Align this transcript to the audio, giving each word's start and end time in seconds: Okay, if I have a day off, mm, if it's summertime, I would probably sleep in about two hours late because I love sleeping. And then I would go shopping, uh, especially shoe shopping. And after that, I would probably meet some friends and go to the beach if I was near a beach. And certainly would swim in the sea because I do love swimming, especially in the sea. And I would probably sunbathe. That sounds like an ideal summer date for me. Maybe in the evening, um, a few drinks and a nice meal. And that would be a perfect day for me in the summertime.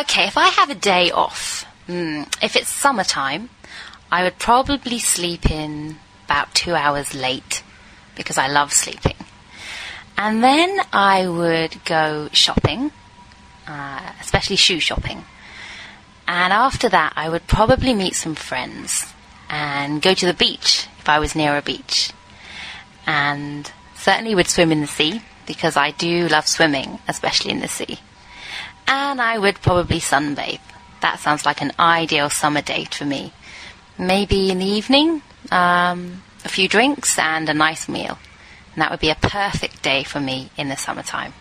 Okay, 0.00 0.26
if 0.26 0.38
I 0.38 0.48
have 0.48 0.70
a 0.70 0.74
day 0.74 1.10
off, 1.10 1.66
mm, 1.86 2.26
if 2.42 2.56
it's 2.56 2.72
summertime, 2.72 3.50
I 4.10 4.22
would 4.22 4.38
probably 4.38 4.98
sleep 4.98 5.50
in 5.50 5.98
about 6.24 6.54
two 6.54 6.74
hours 6.74 7.14
late 7.14 7.62
because 8.16 8.38
I 8.38 8.46
love 8.46 8.72
sleeping. 8.72 9.16
And 10.16 10.42
then 10.42 10.80
I 10.90 11.28
would 11.28 11.84
go 11.84 12.30
shopping, 12.32 12.92
uh, 13.66 14.12
especially 14.22 14.56
shoe 14.56 14.80
shopping. 14.80 15.26
And 16.26 16.54
after 16.54 16.88
that, 16.88 17.12
I 17.14 17.28
would 17.28 17.46
probably 17.46 17.92
meet 17.92 18.14
some 18.14 18.34
friends 18.34 19.12
and 19.50 20.00
go 20.00 20.14
to 20.14 20.24
the 20.24 20.32
beach 20.32 20.86
if 20.98 21.10
I 21.10 21.18
was 21.18 21.36
near 21.36 21.58
a 21.58 21.62
beach. 21.62 22.10
And 23.06 23.70
certainly 23.96 24.34
would 24.34 24.48
swim 24.48 24.72
in 24.72 24.80
the 24.80 24.86
sea 24.86 25.20
because 25.46 25.76
I 25.76 25.90
do 25.90 26.26
love 26.26 26.48
swimming, 26.48 27.00
especially 27.06 27.50
in 27.50 27.60
the 27.60 27.68
sea. 27.68 27.98
And 28.90 29.22
I 29.22 29.38
would 29.38 29.62
probably 29.62 30.00
sunbathe. 30.00 30.58
That 31.00 31.20
sounds 31.20 31.46
like 31.46 31.62
an 31.62 31.70
ideal 31.78 32.28
summer 32.28 32.60
date 32.60 32.92
for 32.92 33.04
me. 33.04 33.32
Maybe 33.96 34.50
in 34.50 34.58
the 34.58 34.66
evening, 34.66 35.22
um, 35.52 36.24
a 36.44 36.48
few 36.48 36.66
drinks 36.66 37.16
and 37.16 37.48
a 37.48 37.54
nice 37.54 37.88
meal. 37.88 38.18
And 38.74 38.82
that 38.82 38.90
would 38.90 38.98
be 38.98 39.10
a 39.10 39.14
perfect 39.14 39.82
day 39.82 40.02
for 40.02 40.18
me 40.18 40.50
in 40.56 40.68
the 40.68 40.76
summertime. 40.76 41.32